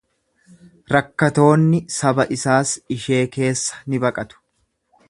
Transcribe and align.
Rakkatoonni 0.95 1.83
saba 1.99 2.27
isaas 2.37 2.73
ishee 2.99 3.21
keessa 3.39 3.81
ni 3.93 4.03
baqatu. 4.09 4.43